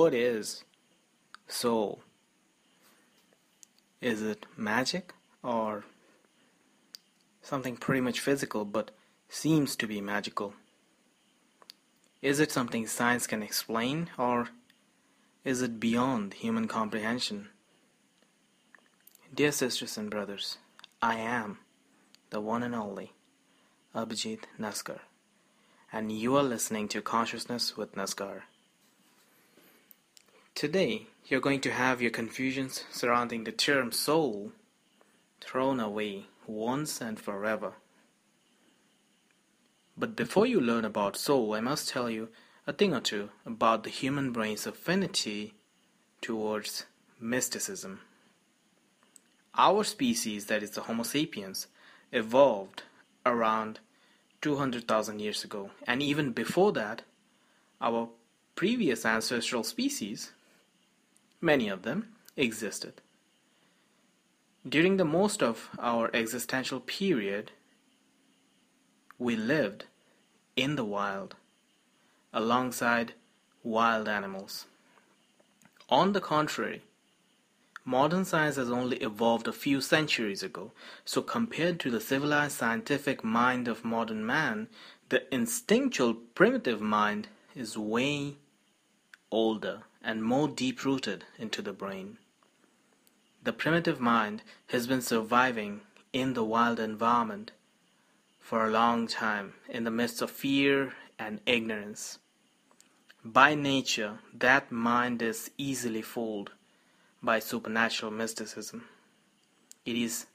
[0.00, 0.64] what is
[1.46, 2.00] soul?
[4.00, 5.84] Is it magic or
[7.42, 8.92] something pretty much physical but
[9.28, 10.54] seems to be magical?
[12.22, 14.48] Is it something science can explain or
[15.44, 17.50] is it beyond human comprehension?
[19.34, 20.56] Dear sisters and brothers,
[21.02, 21.58] I am
[22.30, 23.12] the one and only
[23.94, 25.00] Abhijit Naskar,
[25.92, 28.44] and you are listening to Consciousness with Naskar.
[30.54, 34.52] Today, you're going to have your confusions surrounding the term soul
[35.40, 37.72] thrown away once and forever.
[39.96, 42.28] But before you learn about soul, I must tell you
[42.66, 45.54] a thing or two about the human brain's affinity
[46.20, 46.84] towards
[47.18, 48.00] mysticism.
[49.56, 51.66] Our species, that is the Homo sapiens,
[52.12, 52.82] evolved
[53.24, 53.80] around
[54.42, 57.02] 200,000 years ago, and even before that,
[57.80, 58.08] our
[58.54, 60.32] previous ancestral species,
[61.40, 62.94] many of them, existed.
[64.68, 67.50] During the most of our existential period,
[69.18, 69.84] we lived
[70.56, 71.36] in the wild
[72.32, 73.14] alongside
[73.62, 74.66] wild animals.
[75.88, 76.82] On the contrary,
[77.84, 80.72] modern science has only evolved a few centuries ago,
[81.04, 84.68] so compared to the civilized scientific mind of modern man,
[85.08, 88.36] the instinctual primitive mind is way
[89.30, 92.18] older and more deep rooted into the brain.
[93.42, 95.80] The primitive mind has been surviving
[96.12, 97.52] in the wild environment
[98.38, 102.18] for a long time in the midst of fear and ignorance.
[103.24, 106.52] By nature, that mind is easily fooled
[107.22, 108.86] by supernatural mysticism.
[109.84, 110.26] It is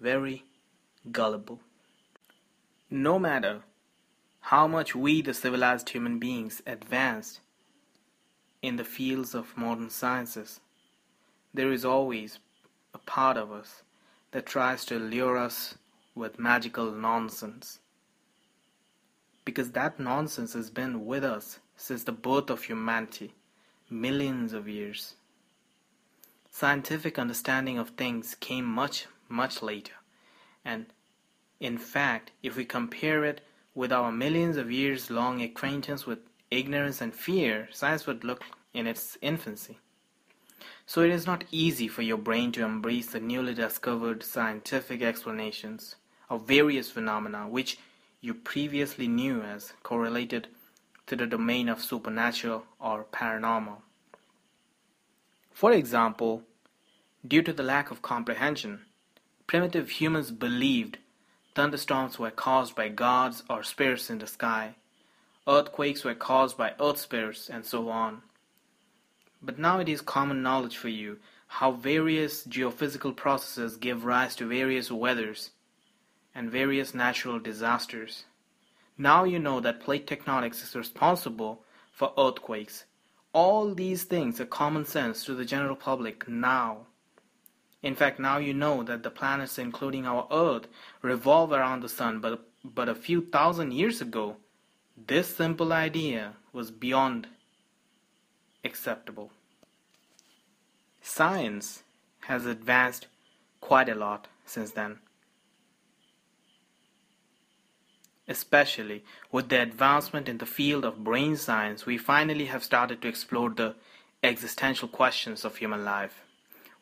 [0.00, 0.44] very
[1.10, 1.60] gullible.
[2.90, 3.62] No matter
[4.40, 7.40] how much we, the civilized human beings, advanced
[8.64, 10.60] in the fields of modern sciences,
[11.52, 12.38] there is always
[12.94, 13.82] a part of us
[14.30, 15.76] that tries to lure us
[16.14, 17.78] with magical nonsense.
[19.44, 23.34] Because that nonsense has been with us since the birth of humanity,
[23.90, 25.14] millions of years.
[26.50, 29.92] Scientific understanding of things came much, much later,
[30.64, 30.86] and
[31.60, 33.42] in fact, if we compare it
[33.74, 38.86] with our millions of years long acquaintance with ignorance and fear, science would look in
[38.86, 39.78] its infancy.
[40.86, 45.96] So it is not easy for your brain to embrace the newly discovered scientific explanations
[46.28, 47.78] of various phenomena which
[48.20, 50.48] you previously knew as correlated
[51.06, 53.78] to the domain of supernatural or paranormal.
[55.52, 56.42] For example,
[57.26, 58.80] due to the lack of comprehension,
[59.46, 60.98] primitive humans believed
[61.54, 64.74] thunderstorms were caused by gods or spirits in the sky,
[65.46, 68.22] earthquakes were caused by earth spirits, and so on.
[69.42, 74.46] But now it is common knowledge for you how various geophysical processes give rise to
[74.46, 75.50] various weathers
[76.34, 78.24] and various natural disasters.
[78.96, 82.84] Now you know that plate tectonics is responsible for earthquakes.
[83.32, 86.86] All these things are common sense to the general public now.
[87.82, 90.68] In fact, now you know that the planets, including our Earth,
[91.02, 94.36] revolve around the Sun, but, but a few thousand years ago,
[94.96, 97.26] this simple idea was beyond
[98.64, 99.30] acceptable.
[101.02, 101.82] Science
[102.22, 103.06] has advanced
[103.60, 104.98] quite a lot since then.
[108.26, 113.08] Especially with the advancement in the field of brain science, we finally have started to
[113.08, 113.74] explore the
[114.22, 116.22] existential questions of human life.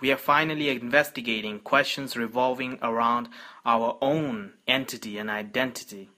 [0.00, 3.28] We are finally investigating questions revolving around
[3.64, 6.10] our own entity and identity.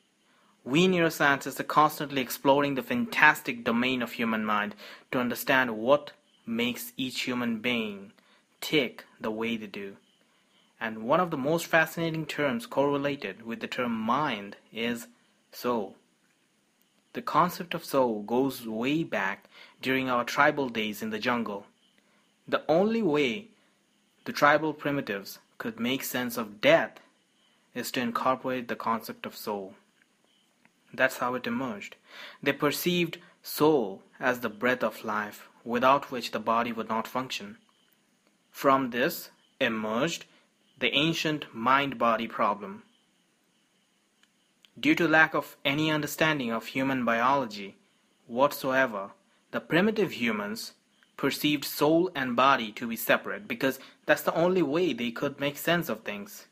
[0.65, 4.77] We neuroscientists are constantly exploring the fantastic domain of human mind
[5.11, 6.12] to understand what
[6.47, 8.12] makes each human being
[8.61, 9.97] tick the way they do.
[10.81, 15.09] And one of the most fascinating terms correlated with the term mind is
[15.51, 15.97] soul.
[17.15, 19.47] The concept of soul goes way back
[19.81, 21.67] during our tribal days in the jungle.
[22.47, 23.48] The only way
[24.27, 27.01] the tribal primitives could make sense of death
[27.75, 29.75] is to incorporate the concept of soul.
[30.92, 31.97] That's how it emerged.
[32.42, 37.59] They perceived soul as the breath of life, without which the body would not function.
[38.50, 39.30] From this
[39.60, 40.27] emerged
[40.78, 42.83] the ancient mind-body problem.
[44.78, 47.77] Due to lack of any understanding of human biology
[48.27, 49.10] whatsoever,
[49.50, 50.72] the primitive humans
[51.16, 55.56] perceived soul and body to be separate because that's the only way they could make
[55.56, 56.47] sense of things,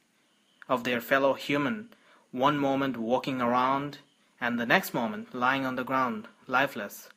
[0.69, 1.89] of their fellow human,
[2.31, 3.99] one moment walking around
[4.41, 7.09] and the next moment lying on the ground, lifeless.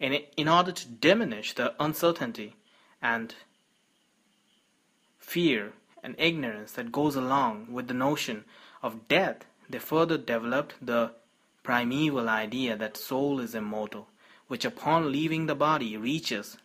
[0.00, 2.56] in, in order to diminish the uncertainty
[3.00, 3.34] and
[5.18, 5.72] fear
[6.02, 8.44] and ignorance that goes along with the notion
[8.82, 11.12] of death, they further developed the
[11.62, 14.08] primeval idea that soul is immortal,
[14.48, 16.58] which upon leaving the body reaches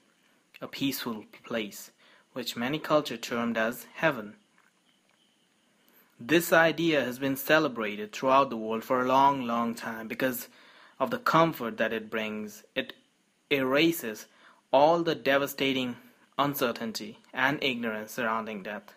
[0.62, 1.92] a peaceful place,
[2.34, 4.36] which many cultures termed as heaven.
[6.22, 10.50] This idea has been celebrated throughout the world for a long, long time because
[11.00, 12.64] of the comfort that it brings.
[12.76, 12.94] It
[13.50, 14.26] erases
[14.72, 15.96] all the devastating
[16.38, 18.94] uncertainty and ignorance surrounding death.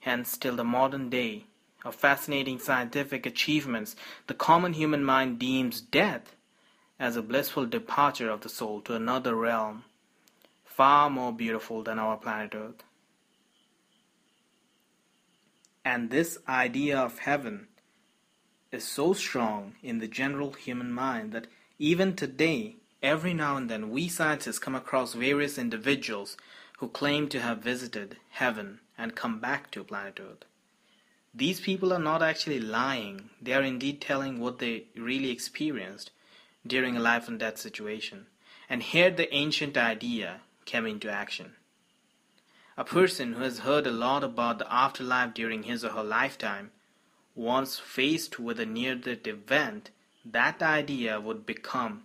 [0.00, 1.44] Hence, till the modern day
[1.84, 3.94] of fascinating scientific achievements,
[4.26, 6.34] the common human mind deems death
[6.98, 9.84] as a blissful departure of the soul to another realm,
[10.64, 12.82] far more beautiful than our planet Earth.
[15.92, 17.66] And this idea of heaven
[18.70, 21.48] is so strong in the general human mind that
[21.80, 26.36] even today, every now and then, we scientists come across various individuals
[26.78, 30.44] who claim to have visited heaven and come back to planet Earth.
[31.34, 36.12] These people are not actually lying, they are indeed telling what they really experienced
[36.64, 38.26] during a life and death situation.
[38.68, 41.56] And here the ancient idea came into action.
[42.80, 46.70] A person who has heard a lot about the afterlife during his or her lifetime,
[47.34, 49.90] once faced with a near death event,
[50.24, 52.04] that idea would become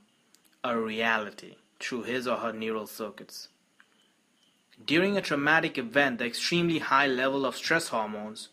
[0.65, 3.47] a reality through his or her neural circuits.
[4.85, 8.49] During a traumatic event, the extremely high level of stress hormones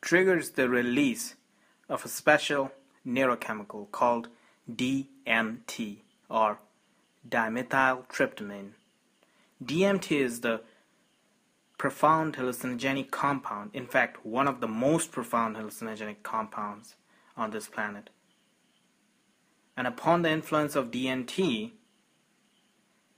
[0.00, 1.36] triggers the release
[1.88, 2.72] of a special
[3.06, 4.26] neurochemical called
[4.68, 5.98] DMT
[6.28, 6.58] or
[7.28, 8.72] dimethyltryptamine.
[9.64, 10.62] DMT is the
[11.82, 16.94] profound hallucinogenic compound, in fact, one of the most profound hallucinogenic compounds
[17.36, 18.08] on this planet.
[19.76, 21.72] And upon the influence of DMT,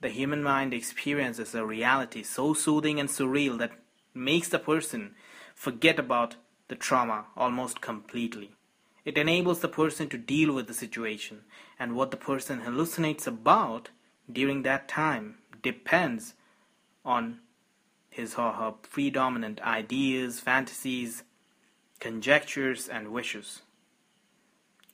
[0.01, 3.73] the human mind experiences a reality so soothing and surreal that
[4.15, 5.13] makes the person
[5.53, 8.55] forget about the trauma almost completely.
[9.03, 11.41] It enables the person to deal with the situation,
[11.77, 13.91] and what the person hallucinates about
[14.27, 16.33] during that time depends
[17.05, 17.41] on
[18.15, 21.23] his or her predominant ideas, fantasies,
[21.99, 23.61] conjectures, and wishes,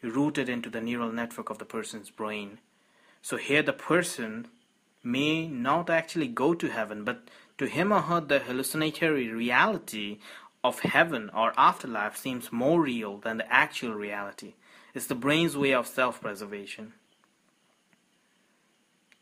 [0.01, 2.57] rooted into the neural network of the person's brain.
[3.21, 4.47] So here the person
[5.03, 7.27] may not actually go to heaven, but
[7.59, 10.17] to him or her the hallucinatory reality
[10.63, 14.55] of heaven or afterlife seems more real than the actual reality.
[14.95, 16.93] It's the brain's way of self-preservation.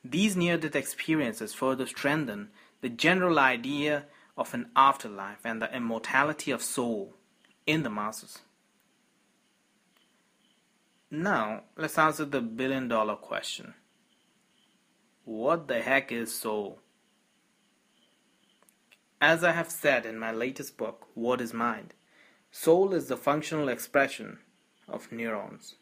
[0.05, 4.05] These near-death experiences further strengthen the general idea
[4.37, 7.13] of an afterlife and the immortality of soul
[7.67, 8.39] in the masses.
[11.11, 13.73] Now, let's answer the billion dollar question.
[15.25, 16.79] What the heck is soul?
[19.21, 21.93] As I have said in my latest book, What is Mind?
[22.51, 24.39] Soul is the functional expression
[24.87, 25.75] of neurons.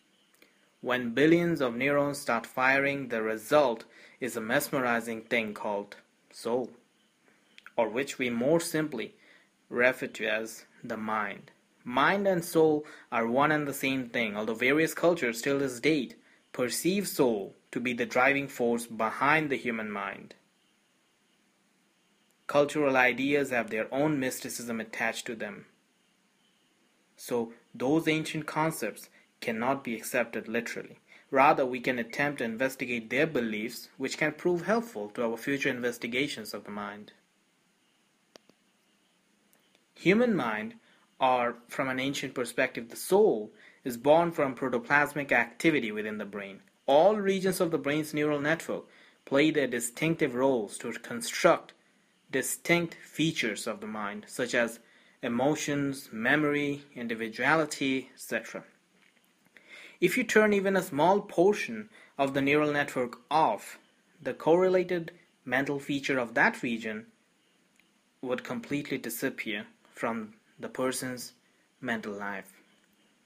[0.81, 3.85] When billions of neurons start firing, the result
[4.19, 5.97] is a mesmerizing thing called
[6.31, 6.71] soul
[7.77, 9.13] or which we more simply
[9.69, 11.51] refer to as the mind.
[11.83, 16.15] Mind and soul are one and the same thing, although various cultures till this date
[16.51, 20.33] perceive soul to be the driving force behind the human mind.
[22.47, 25.65] Cultural ideas have their own mysticism attached to them.
[27.15, 29.09] So, those ancient concepts
[29.41, 30.99] cannot be accepted literally.
[31.29, 35.69] Rather, we can attempt to investigate their beliefs, which can prove helpful to our future
[35.69, 37.11] investigations of the mind.
[39.99, 40.75] Human mind,
[41.19, 43.51] or from an ancient perspective, the soul,
[43.83, 46.61] is born from protoplasmic activity within the brain.
[46.85, 48.85] All regions of the brain's neural network
[49.25, 51.73] play their distinctive roles to construct
[52.31, 54.79] distinct features of the mind, such as
[55.23, 58.65] emotions, memory, individuality, etc.
[59.99, 61.89] If you turn even a small portion
[62.19, 63.79] of the neural network off,
[64.21, 65.11] the correlated
[65.43, 67.07] mental feature of that region
[68.21, 69.65] would completely disappear
[69.97, 71.33] from the person's
[71.81, 72.53] mental life.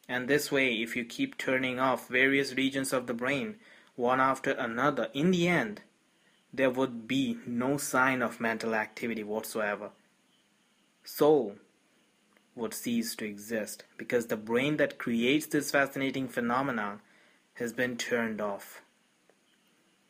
[0.08, 3.56] And this way, if you keep turning off various regions of the brain
[3.96, 5.82] one after another, in the end,
[6.54, 9.92] there would be no sign of mental activity whatsoever.
[11.04, 11.56] Soul
[12.56, 17.00] would cease to exist because the brain that creates this fascinating phenomenon
[17.56, 18.82] has been turned off.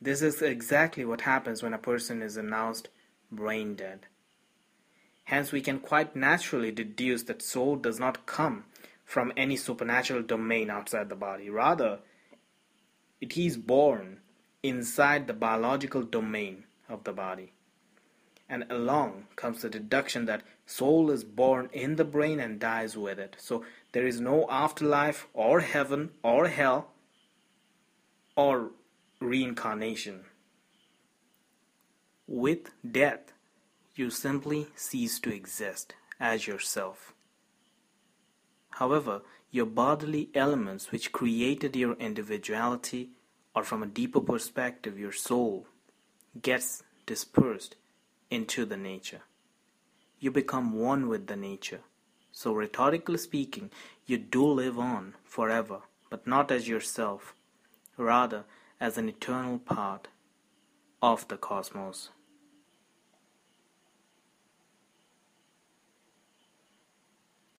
[0.02, 2.90] This is exactly what happens when a person is announced
[3.32, 4.08] brain dead.
[5.32, 8.66] Hence, we can quite naturally deduce that soul does not come
[9.06, 11.50] from any supernatural domain outside the body.
[11.50, 12.00] Rather,
[13.22, 14.20] it is born
[14.62, 17.54] inside the biological domain of the body.
[18.50, 23.18] And along comes the deduction that soul is born in the brain and dies with
[23.18, 23.38] it.
[23.40, 26.90] So there is no afterlife or heaven or hell
[28.36, 28.72] or
[29.22, 30.26] reincarnation.
[32.28, 33.32] With death,
[33.96, 37.14] you simply cease to exist as yourself.
[38.72, 39.22] However,
[39.52, 43.10] your bodily elements which created your individuality
[43.54, 45.68] or from a deeper perspective your soul
[46.42, 47.76] gets dispersed
[48.30, 49.22] into the nature.
[50.20, 51.82] You become one with the nature.
[52.32, 53.72] So rhetorically speaking,
[54.06, 57.36] you do live on forever, but not as yourself,
[57.98, 58.46] rather
[58.80, 60.08] as an eternal part
[61.02, 62.10] of the cosmos.